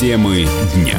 [0.00, 0.98] Темы дня.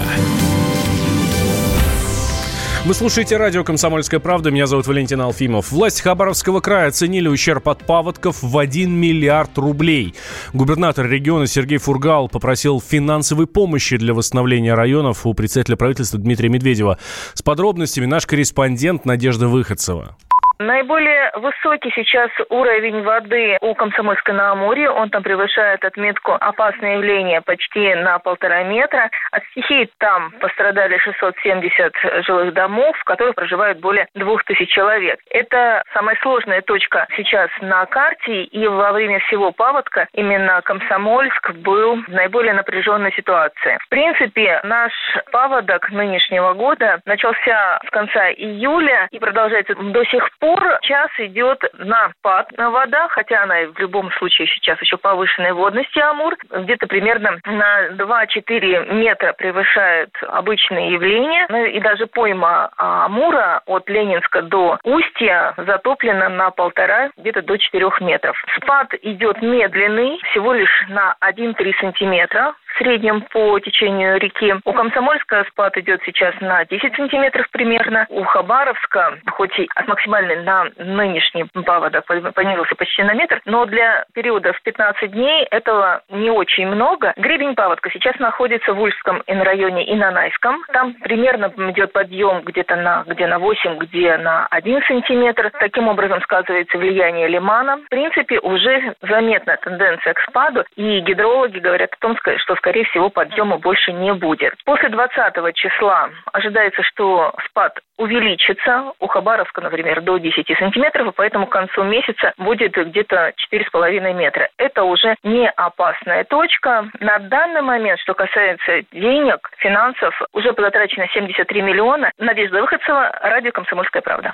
[2.86, 4.52] Вы слушаете радио «Комсомольская правда».
[4.52, 5.71] Меня зовут Валентин Алфимов.
[5.71, 10.14] Власти Хабаровского края оценили ущерб от паводков в 1 миллиард рублей.
[10.54, 17.00] Губернатор региона Сергей Фургал попросил финансовой помощи для восстановления районов у председателя правительства Дмитрия Медведева.
[17.33, 20.15] С подробностями наш корреспондент Надежда Выходцева.
[20.62, 24.91] Наиболее высокий сейчас уровень воды у Комсомольска на Амуре.
[24.91, 29.10] Он там превышает отметку опасное явление почти на полтора метра.
[29.32, 31.93] От стихии там пострадали 670
[32.28, 35.20] жилых домов, в которых проживают более 2000 человек.
[35.31, 38.44] Это самая сложная точка сейчас на карте.
[38.44, 43.80] И во время всего паводка именно Комсомольск был в наиболее напряженной ситуации.
[43.81, 44.94] В принципе, наш
[45.31, 51.64] паводок нынешнего года начался с конца июля и продолжается до сих пор пор час идет
[51.78, 57.39] на спад вода, хотя она в любом случае сейчас еще повышенной водности Амур, где-то примерно
[57.45, 61.45] на 2-4 метра превышает обычные явления.
[61.50, 67.89] Ну и даже пойма Амура от Ленинска до Устья затоплена на полтора, где-то до 4
[68.02, 68.36] метров.
[68.58, 74.53] Спад идет медленный, всего лишь на 1-3 сантиметра в среднем по течению реки.
[74.66, 78.05] У Комсомольска спад идет сейчас на 10 сантиметров примерно.
[78.09, 84.05] У Хабаровска, хоть и от максимальной на нынешний паводок понизился почти на метр, но для
[84.14, 87.14] периода в 15 дней этого не очень много.
[87.17, 90.64] Гребень паводка сейчас находится в Ульском районе и на Найском.
[90.72, 95.52] Там примерно идет подъем где-то на, где на 8, где на 1 сантиметр.
[95.59, 97.77] Таким образом сказывается влияние лимана.
[97.77, 103.09] В принципе, уже заметна тенденция к спаду, и гидрологи говорят о том, что скорее всего,
[103.09, 104.54] подъема больше не будет.
[104.66, 111.45] После 20 числа ожидается, что спад увеличится у Хабаровска, например, до 10 сантиметров, и поэтому
[111.45, 114.50] к концу месяца будет где-то 4,5 метра.
[114.58, 116.89] Это уже не опасная точка.
[117.00, 122.11] На данный момент, что касается денег, финансов, уже потрачено 73 миллиона.
[122.17, 124.33] Надежда Выходцева, радио «Комсомольская правда».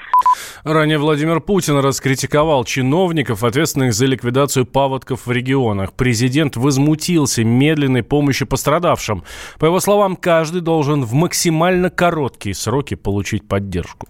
[0.63, 5.89] Ранее Владимир Путин раскритиковал чиновников, ответственных за ликвидацию паводков в регионах.
[5.97, 9.23] Президент возмутился медленной помощи пострадавшим.
[9.59, 14.07] По его словам, каждый должен в максимально короткие сроки получить поддержку.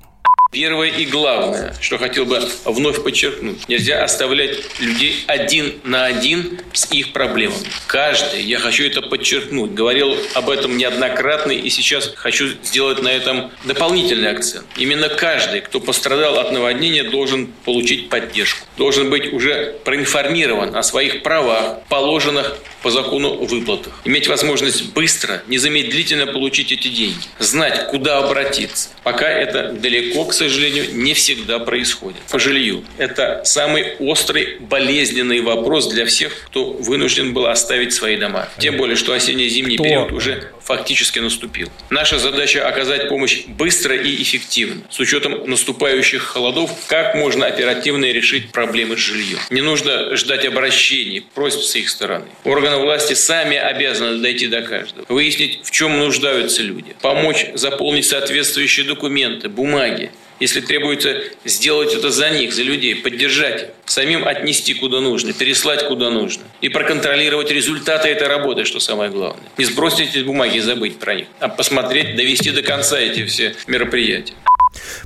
[0.52, 6.90] Первое и главное, что хотел бы вновь подчеркнуть, нельзя оставлять людей один на один с
[6.92, 7.68] их проблемами.
[7.86, 13.52] Каждый, я хочу это подчеркнуть, говорил об этом неоднократно и сейчас хочу сделать на этом
[13.66, 14.66] дополнительный акцент.
[14.78, 21.24] Именно каждый, кто пострадал от наводнения, должен получить поддержку, должен быть уже проинформирован о своих
[21.24, 23.94] правах, положенных по закону выплатах.
[24.06, 27.26] Иметь возможность быстро, незамедлительно получить эти деньги.
[27.40, 28.90] Знать, куда обратиться.
[29.04, 32.22] Пока это далеко, к сожалению, не всегда происходит.
[32.32, 32.84] По жилью.
[32.98, 38.48] Это самый острый, болезненный вопрос для всех, кто вынужден был оставить свои дома.
[38.60, 41.70] Тем более, что осенне-зимний период уже фактически наступил.
[41.90, 48.52] Наша задача оказать помощь быстро и эффективно, с учетом наступающих холодов, как можно оперативно решить
[48.52, 49.40] проблемы с жильем.
[49.50, 52.26] Не нужно ждать обращений, просьб с их стороны.
[52.44, 58.86] Органы власти сами обязаны дойти до каждого, выяснить, в чем нуждаются люди, помочь заполнить соответствующие
[58.86, 65.34] документы, бумаги, если требуется сделать это за них, за людей, поддержать самим отнести куда нужно,
[65.34, 69.44] переслать куда нужно и проконтролировать результаты этой работы, что самое главное.
[69.58, 73.56] Не сбросить эти бумаги и забыть про них, а посмотреть, довести до конца эти все
[73.68, 74.34] мероприятия.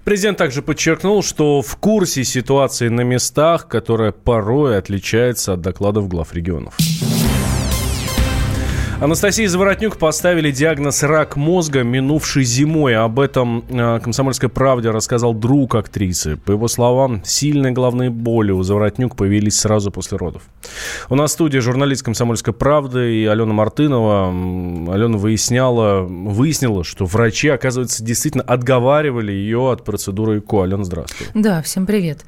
[0.04, 6.34] Президент также подчеркнул, что в курсе ситуации на местах, которая порой отличается от докладов глав
[6.34, 6.76] регионов.
[9.02, 12.96] Анастасии Заворотнюк поставили диагноз рак мозга, минувший зимой.
[12.96, 16.38] Об этом э, «Комсомольской правде» рассказал друг актрисы.
[16.38, 20.44] По его словам, сильные головные боли у Заворотнюк появились сразу после родов.
[21.10, 24.94] У нас в студии журналист «Комсомольской правды» и Алена Мартынова.
[24.94, 30.62] Алена выясняла, выяснила, что врачи, оказывается, действительно отговаривали ее от процедуры ЭКО.
[30.62, 31.26] Алена, здравствуй.
[31.34, 32.20] Да, всем привет.
[32.20, 32.26] Привет.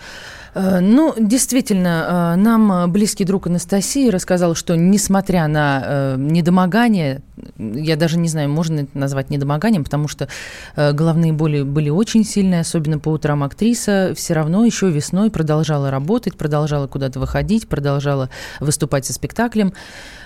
[0.55, 7.21] Э, ну, действительно, э, нам близкий друг Анастасии рассказал, что несмотря на э, недомогание,
[7.57, 10.27] я даже не знаю, можно это назвать недомоганием, потому что
[10.75, 16.38] головные боли были очень сильные, особенно по утрам актриса, все равно еще весной продолжала работать,
[16.38, 18.29] продолжала куда-то выходить, продолжала
[18.59, 19.73] выступать со спектаклем.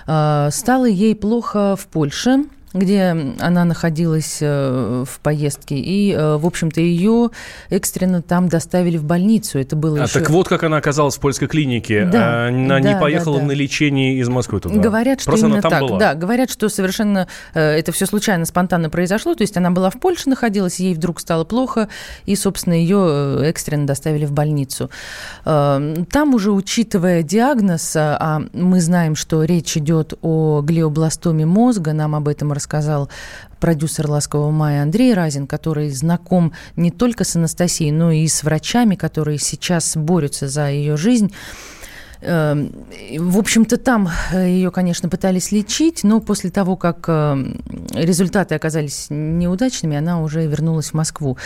[0.04, 2.44] Стало ей плохо в Польше,
[2.74, 7.30] где она находилась э, в поездке, и, э, в общем-то, ее
[7.70, 9.58] экстренно там доставили в больницу.
[9.58, 10.20] Это было а еще...
[10.20, 12.04] так вот как она оказалась в польской клинике.
[12.04, 13.46] Да, она да, не поехала да, да.
[13.48, 14.78] на лечение из Москвы туда.
[14.78, 15.80] Говорят, что Просто именно так.
[15.80, 15.98] Была.
[15.98, 19.34] Да, говорят, что совершенно э, это все случайно, спонтанно произошло.
[19.34, 21.88] То есть она была в Польше находилась, ей вдруг стало плохо,
[22.26, 24.90] и, собственно, ее экстренно доставили в больницу.
[25.44, 32.28] Там уже, учитывая диагноз, а мы знаем, что речь идет о глиобластоме мозга, нам об
[32.28, 33.08] этом рассказали рассказал
[33.60, 38.94] продюсер «Ласкового мая» Андрей Разин, который знаком не только с Анастасией, но и с врачами,
[38.94, 41.32] которые сейчас борются за ее жизнь.
[42.20, 42.72] Эм,
[43.18, 47.44] в общем-то, там э, ее, конечно, пытались лечить, но после того, как э,
[47.92, 51.38] результаты оказались неудачными, она уже вернулась в Москву.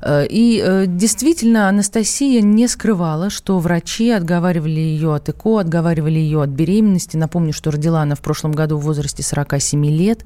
[0.00, 6.50] Э, и действительно, Анастасия не скрывала, что врачи отговаривали ее от ЭКО, отговаривали ее от
[6.50, 7.16] беременности.
[7.16, 10.24] Напомню, что родила она в прошлом году в возрасте 47 лет.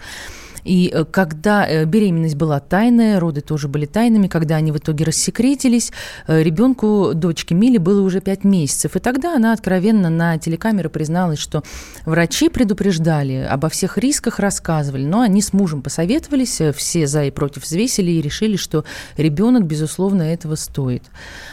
[0.67, 5.05] И э, когда э, беременность была тайная, роды тоже были тайными, когда они в итоге
[5.05, 5.93] рассекретились,
[6.27, 8.97] э, ребенку, дочке Мили, было уже 5 месяцев.
[8.97, 11.63] И тогда она откровенно на телекамеры призналась, что
[12.05, 17.63] врачи предупреждали, обо всех рисках рассказывали, но они с мужем посоветовались, все за и против
[17.63, 18.85] взвесили и решили, что
[19.17, 21.05] ребенок, безусловно, этого стоит.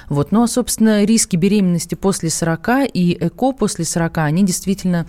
[0.09, 0.31] Вот.
[0.31, 5.05] Ну, а, собственно, риски беременности после 40 и ЭКО после 40, они действительно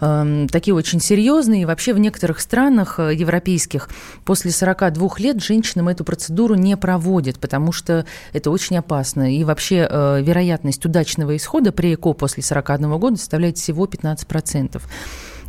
[0.00, 1.62] э, такие очень серьезные.
[1.62, 3.88] И вообще в некоторых странах европейских европейских
[4.24, 9.34] после 42 лет женщинам эту процедуру не проводят, потому что это очень опасно.
[9.34, 14.82] И вообще э, вероятность удачного исхода при ЭКО после 41 года составляет всего 15%.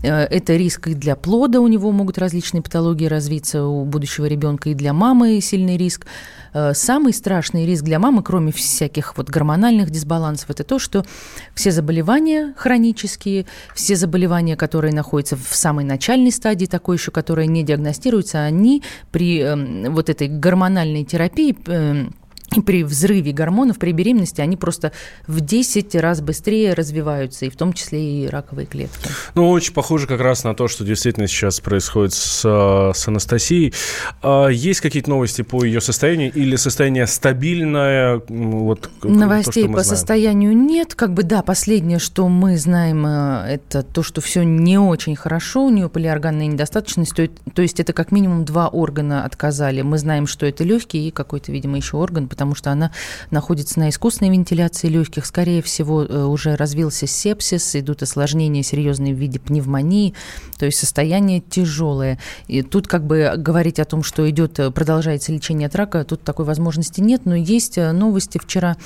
[0.04, 4.70] Э, это риск и для плода, у него могут различные патологии развиться у будущего ребенка,
[4.70, 6.06] и для мамы сильный риск.
[6.54, 11.06] Э, самый страшный риск для мамы, кроме всяких вот гормональных дисбалансов, это то, что
[11.54, 17.64] все заболевания хронические, все заболевания, которые находятся в самой начальной стадии, такой еще, которая не
[17.64, 22.14] диагностируется, они при эм, вот этой гормональной терапии эм,
[22.62, 24.92] при взрыве гормонов, при беременности, они просто
[25.28, 29.10] в 10 раз быстрее развиваются, и в том числе и раковые клетки.
[29.36, 33.74] Ну, очень похоже как раз на то, что действительно сейчас происходит с, с Анастасией.
[34.22, 38.22] А есть какие-то новости по ее состоянию или состояние стабильное?
[38.28, 39.98] Вот, Новостей то, по знаем?
[39.98, 40.96] состоянию нет.
[40.96, 45.66] Как бы, да, последнее, что мы знаем, э, это то, что все не очень хорошо,
[45.66, 49.82] у нее полиорганная недостаточность, то, то есть это как минимум два органа отказали.
[49.82, 52.92] Мы знаем, что это легкий и какой-то, видимо, еще орган, потому что она
[53.32, 55.26] находится на искусственной вентиляции легких.
[55.26, 60.14] Скорее всего, э, уже развился сепсис, идут осложнения серьезные в виде пневмонии,
[60.58, 62.20] то есть состояние тяжелое.
[62.48, 66.24] И тут как бы говорить о том, что идет, э, продолжается лечение от рака, тут
[66.24, 68.78] такой возможности нет, но есть э, новости вчера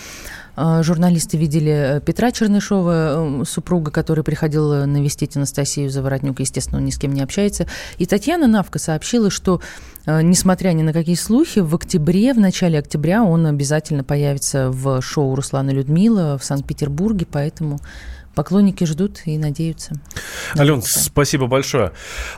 [0.55, 6.39] журналисты видели э, Петра Чернышова, э, супруга, который приходил э, навестить Анастасию Заворотнюк.
[6.39, 7.67] Естественно, он ни с кем не общается.
[7.97, 9.61] И Татьяна Навка сообщила, что,
[10.05, 15.35] несмотря ни на какие слухи, в октябре, в начале октября он обязательно появится в шоу
[15.35, 17.79] Руслана Людмила в Санкт-Петербурге, поэтому
[18.35, 19.93] Поклонники ждут и надеются.
[20.57, 21.91] Ален, спасибо большое.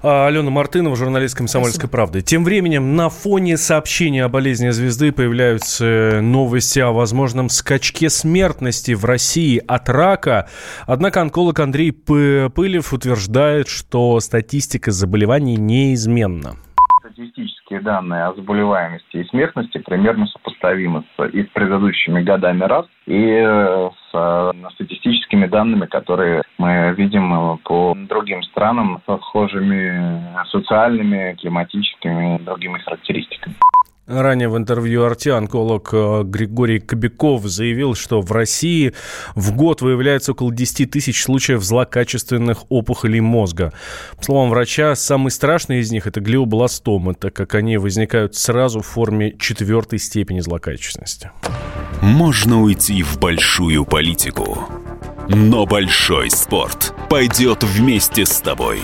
[0.04, 1.92] А, Алена Мартынова, журналист «Комсомольской спасибо.
[1.92, 2.22] правды».
[2.22, 9.06] Тем временем на фоне сообщения о болезни звезды появляются новости о возможном скачке смертности в
[9.06, 10.50] России от рака.
[10.86, 16.58] Однако онколог Андрей Пылев утверждает, что статистика заболеваний неизменна
[17.16, 23.14] статистические данные о заболеваемости и смертности примерно сопоставимы с, и с предыдущими годами раз, и
[23.14, 31.36] э, с э, статистическими данными, которые мы видим э, по другим странам со схожими социальными,
[31.40, 33.56] климатическими и другими характеристиками.
[34.08, 38.94] Ранее в интервью Арти онколог э, Григорий Кобяков заявил, что в России
[39.34, 43.74] в год выявляется около 10 тысяч случаев злокачественных опухолей мозга.
[44.18, 48.86] По словам врача, самый страшный из них– это глиобластомы, так как они возникают сразу в
[48.86, 51.32] форме четвертой степени злокачественности.
[52.02, 54.70] Можно уйти в большую политику,
[55.30, 58.82] но большой спорт пойдет вместе с тобой.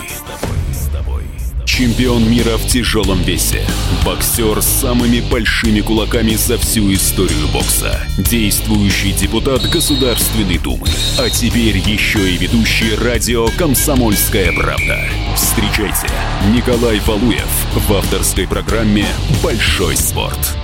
[1.72, 3.64] Чемпион мира в тяжелом весе.
[4.04, 7.98] Боксер с самыми большими кулаками за всю историю бокса.
[8.18, 10.86] Действующий депутат Государственной Думы.
[11.18, 15.00] А теперь еще и ведущий радио «Комсомольская правда».
[15.34, 16.08] Встречайте,
[16.54, 19.06] Николай Валуев в авторской программе
[19.42, 20.54] «Большой спорт».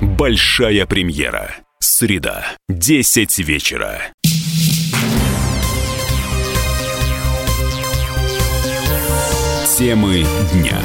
[0.00, 1.56] Большая премьера.
[1.78, 4.13] Среда, 10 вечера.
[9.76, 10.78] Темы дня.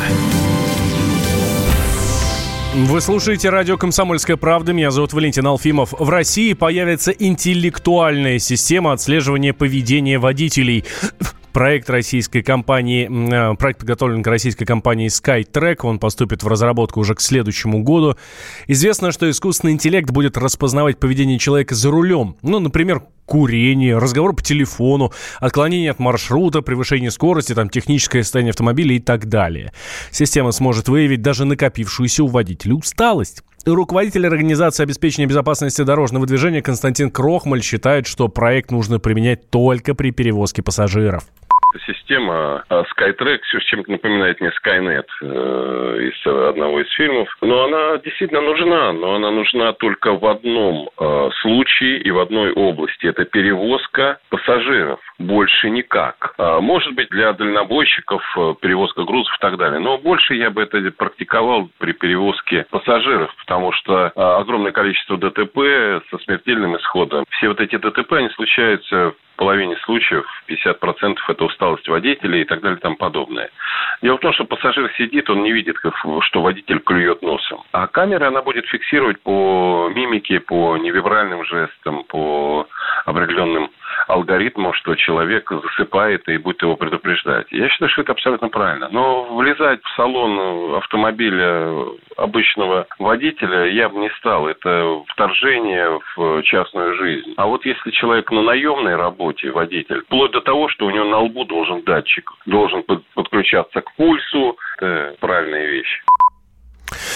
[2.73, 4.73] Вы слушаете радио «Комсомольская правда».
[4.73, 5.93] Меня зовут Валентин Алфимов.
[5.99, 10.85] В России появится интеллектуальная система отслеживания поведения водителей.
[11.53, 17.13] Проект российской компании, э, проект подготовлен к российской компании SkyTrack, он поступит в разработку уже
[17.13, 18.17] к следующему году.
[18.65, 22.37] Известно, что искусственный интеллект будет распознавать поведение человека за рулем.
[22.41, 28.95] Ну, например, курение, разговор по телефону, отклонение от маршрута, превышение скорости, там, техническое состояние автомобиля
[28.95, 29.71] и так далее.
[30.11, 33.43] Система сможет выявить даже накопившуюся у водителя усталость.
[33.65, 40.09] Руководитель Организации обеспечения безопасности дорожного движения Константин Крохмаль считает, что проект нужно применять только при
[40.11, 41.25] перевозке пассажиров.
[41.85, 47.29] Система а, Skytrack все чем-то напоминает мне Skynet э, из одного из фильмов.
[47.41, 52.53] Но она действительно нужна, но она нужна только в одном э, случае и в одной
[52.53, 53.05] области.
[53.05, 54.99] Это перевозка пассажиров.
[55.19, 56.33] Больше никак.
[56.37, 59.79] А, может быть, для дальнобойщиков э, перевозка грузов и так далее.
[59.79, 66.17] Но больше я бы это практиковал при перевозке пассажиров, потому что огромное количество ДТП со
[66.23, 67.25] смертельным исходом.
[67.29, 72.77] Все вот эти ДТП, они случаются половине случаев 50% это усталость водителя и так далее
[72.77, 73.49] и тому подобное.
[74.01, 75.77] Дело в том, что пассажир сидит, он не видит,
[76.21, 77.63] что водитель клюет носом.
[77.71, 82.67] А камера, она будет фиксировать по мимике, по невибральным жестам, по
[83.05, 83.69] определенным
[84.07, 87.47] алгоритму, что человек засыпает и будет его предупреждать.
[87.51, 88.89] Я считаю, что это абсолютно правильно.
[88.91, 91.73] Но влезать в салон автомобиля
[92.17, 94.47] обычного водителя я бы не стал.
[94.47, 97.33] Это вторжение в частную жизнь.
[97.37, 101.19] А вот если человек на наемной работе, водитель, вплоть до того, что у него на
[101.19, 102.83] лбу должен датчик, должен
[103.13, 106.01] подключаться к пульсу, это правильная вещь.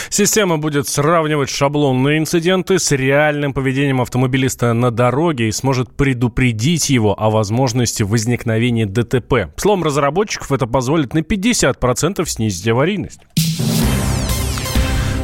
[0.10, 7.20] Система будет сравнивать шаблонные инциденты с реальным поведением автомобилиста на дороге и сможет предупредить его
[7.20, 9.52] о возможности возникновения ДТП.
[9.58, 13.22] Словом разработчиков, это позволит на 50% снизить аварийность.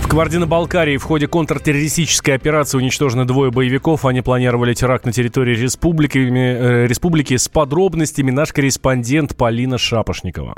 [0.02, 4.06] В Кабардино-Балкарии в ходе контртеррористической операции уничтожены двое боевиков.
[4.06, 7.38] Они планировали теракт на территории республики, э, республики.
[7.38, 10.56] С подробностями наш корреспондент Полина Шапошникова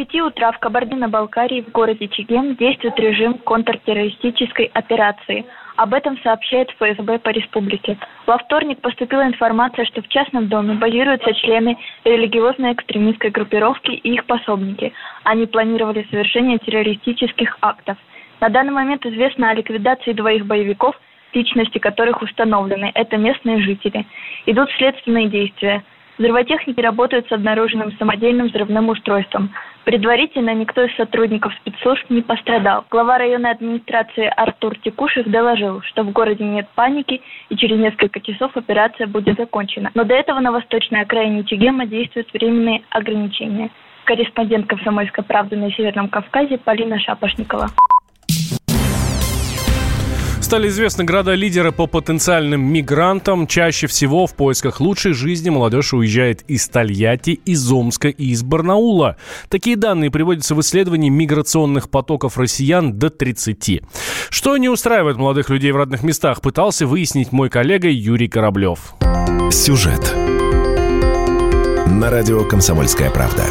[0.00, 5.44] пяти утра в Кабардино-Балкарии в городе Чегем действует режим контртеррористической операции.
[5.76, 7.98] Об этом сообщает ФСБ по республике.
[8.26, 14.24] Во вторник поступила информация, что в частном доме базируются члены религиозной экстремистской группировки и их
[14.24, 14.94] пособники.
[15.24, 17.98] Они планировали совершение террористических актов.
[18.40, 20.98] На данный момент известно о ликвидации двоих боевиков,
[21.34, 22.90] личности которых установлены.
[22.94, 24.06] Это местные жители.
[24.46, 25.84] Идут следственные действия.
[26.18, 29.50] Взрывотехники работают с обнаруженным самодельным взрывным устройством.
[29.84, 32.84] Предварительно никто из сотрудников спецслужб не пострадал.
[32.90, 38.54] Глава районной администрации Артур Текушев доложил, что в городе нет паники и через несколько часов
[38.54, 39.90] операция будет закончена.
[39.94, 43.70] Но до этого на восточной окраине Чегема действуют временные ограничения.
[44.04, 47.68] Корреспондент «Комсомольской правды» на Северном Кавказе Полина Шапошникова.
[50.50, 53.46] Стали известны города-лидеры по потенциальным мигрантам.
[53.46, 59.16] Чаще всего в поисках лучшей жизни молодежь уезжает из Тольятти, из Омска и из Барнаула.
[59.48, 63.82] Такие данные приводятся в исследовании миграционных потоков россиян до 30.
[64.28, 68.96] Что не устраивает молодых людей в родных местах, пытался выяснить мой коллега Юрий Кораблев.
[69.52, 70.16] Сюжет
[71.86, 73.44] на радио «Комсомольская правда».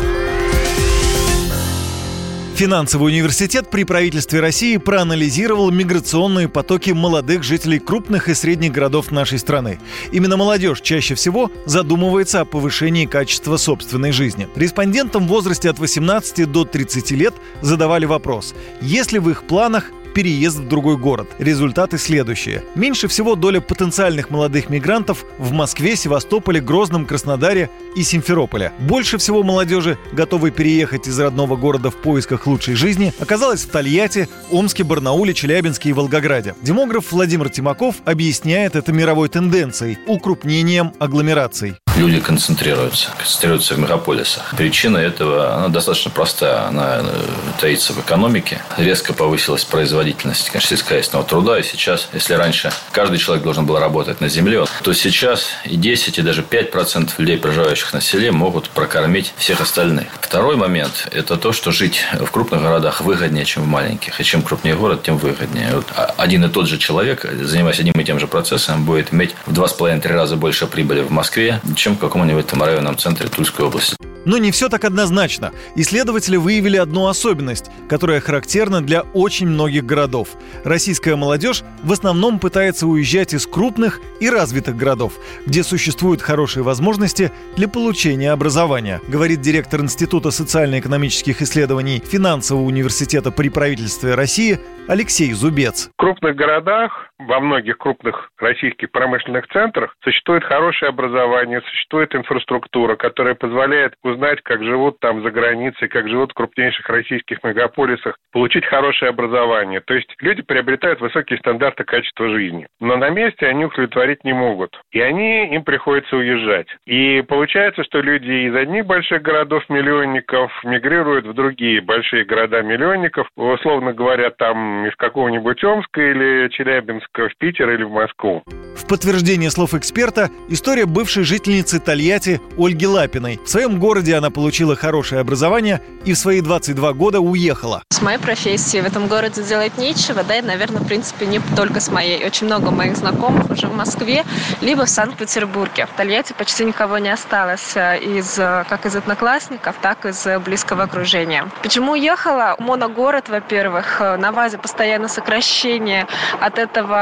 [2.60, 9.39] Финансовый университет при правительстве России проанализировал миграционные потоки молодых жителей крупных и средних городов нашей
[9.39, 9.80] страны.
[10.12, 14.50] Именно молодежь чаще всего задумывается о повышении качества собственной жизни.
[14.58, 19.94] Респондентам в возрасте от 18 до 30 лет задавали вопрос, есть ли в их планах
[20.13, 21.30] переезд в другой город.
[21.39, 22.63] Результаты следующие.
[22.75, 28.72] Меньше всего доля потенциальных молодых мигрантов в Москве, Севастополе, Грозном, Краснодаре и Симферополе.
[28.80, 34.28] Больше всего молодежи, готовой переехать из родного города в поисках лучшей жизни, оказалось в Тольятти,
[34.51, 36.56] Омске, Барнауле, Челябинске и Волгограде.
[36.62, 44.53] Демограф Владимир Тимаков объясняет это мировой тенденцией– укрупнением агломераций люди концентрируются, концентрируются в мегаполисах.
[44.58, 46.68] Причина этого она достаточно простая.
[46.68, 47.25] Она э,
[47.60, 48.62] таится в экономике.
[48.77, 51.60] Резко повысилась производительность конечно, сельскохозяйственного труда.
[51.60, 56.20] И сейчас, если раньше каждый человек должен был работать на земле, то сейчас и 10,
[56.20, 60.08] и даже 5% людей, проживающих на селе, могут прокормить всех остальных.
[60.22, 64.20] Второй момент– это то, что жить в крупных городах выгоднее, чем в маленьких.
[64.20, 65.72] И чем крупнее город, тем выгоднее.
[65.74, 65.88] Вот
[66.18, 70.08] один и тот же человек, занимаясь одним и тем же процессом, будет иметь в 2,5-3
[70.08, 73.96] раза больше прибыли в Москве, чем чем в каком-нибудь там районном центре Тульской области.
[74.25, 75.51] Но не все так однозначно.
[75.75, 80.29] Исследователи выявили одну особенность, которая характерна для очень многих городов.
[80.63, 85.13] Российская молодежь в основном пытается уезжать из крупных и развитых городов,
[85.48, 93.50] где существуют хорошие возможности для получения образования, говорит директор Института социально-экономических исследований Финансового университета при
[93.50, 95.89] правительстве России Алексей Зубец.
[95.98, 103.36] В крупных городах, во многих крупных российских промышленных центрах существует хорошее образование, существует инфраструктура, которая
[103.36, 109.10] позволяет узнать, как живут там за границей, как живут в крупнейших российских мегаполисах, получить хорошее
[109.10, 109.82] образование.
[109.82, 112.68] То есть люди приобретают высокие стандарты качества жизни.
[112.80, 114.80] Но на месте они удовлетворить не могут.
[114.92, 116.68] И они, им приходится уезжать.
[116.86, 124.30] И получается, что люди из одних больших городов-миллионников мигрируют в другие большие города-миллионников, условно говоря,
[124.30, 128.44] там из какого-нибудь Омска или Челябинска в Питер или в Москву.
[128.75, 133.39] В подтверждение слов эксперта история бывшей жительницы Тольятти Ольги Лапиной.
[133.44, 137.84] В своем городе она получила хорошее образование и в свои 22 года уехала.
[137.92, 141.80] С моей профессией в этом городе делать нечего, да и, наверное, в принципе, не только
[141.82, 142.25] с моей.
[142.25, 144.24] Очень много моих знакомых уже в Москве,
[144.62, 145.88] либо в Санкт-Петербурге.
[145.88, 150.25] В Тольятти почти никого не осталось э, из, э, как из одноклассников, так и из
[150.44, 151.48] близкого окружения.
[151.62, 152.56] Почему уехала?
[152.60, 156.08] Моногород, во-первых, э, на ВАЗе постоянно сокращение,
[156.39, 156.99] от этого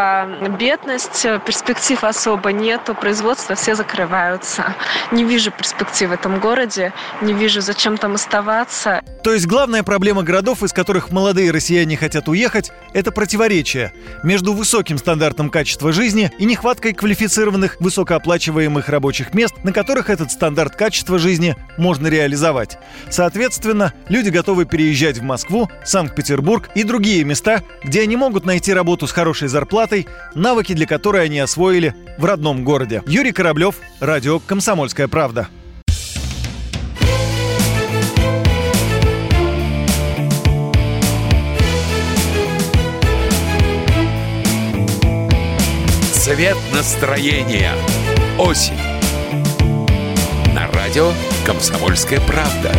[0.60, 4.76] бедность, перспектив особо нету, производства все закрываются.
[5.12, 9.04] Не вижу перспектив в этом городе, не вижу, зачем там оставаться.
[9.24, 13.92] То есть главная проблема городов, из которых молодые россияне хотят уехать, это противоречие
[14.24, 20.76] между высоким стандартом качества жизни и нехваткой квалифицированных высокооплачиваемых рабочих мест, на которых этот стандарт
[20.76, 22.78] качества жизни можно реализовать.
[23.10, 29.08] Соответственно, люди готовы переезжать в Москву, Санкт-Петербург и другие места, где они могут найти работу
[29.08, 29.87] с хорошей зарплатой,
[30.36, 33.04] навыки для которой они освоили в родном городе.
[33.08, 35.48] Юрий Кораблев, радио «Комсомольская правда».
[46.12, 47.72] Цвет настроения.
[48.38, 48.76] Осень.
[50.54, 51.14] На радио
[51.46, 52.74] «Комсомольская правда».